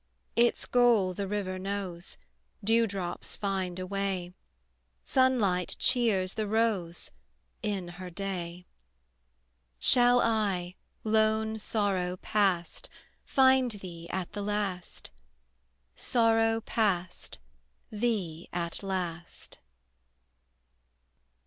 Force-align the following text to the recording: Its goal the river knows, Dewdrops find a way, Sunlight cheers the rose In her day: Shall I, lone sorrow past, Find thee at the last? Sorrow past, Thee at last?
Its 0.35 0.65
goal 0.65 1.13
the 1.13 1.27
river 1.27 1.59
knows, 1.59 2.17
Dewdrops 2.63 3.35
find 3.35 3.77
a 3.77 3.85
way, 3.85 4.33
Sunlight 5.03 5.75
cheers 5.77 6.33
the 6.33 6.47
rose 6.47 7.11
In 7.61 7.87
her 7.87 8.09
day: 8.09 8.65
Shall 9.77 10.19
I, 10.19 10.73
lone 11.03 11.55
sorrow 11.59 12.17
past, 12.17 12.89
Find 13.25 13.69
thee 13.69 14.09
at 14.09 14.31
the 14.33 14.41
last? 14.41 15.11
Sorrow 15.95 16.61
past, 16.61 17.37
Thee 17.91 18.49
at 18.51 18.81
last? 18.81 19.59